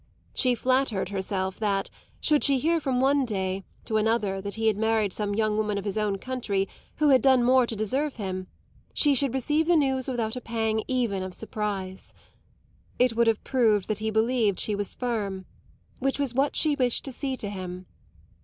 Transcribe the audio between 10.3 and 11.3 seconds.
a pang even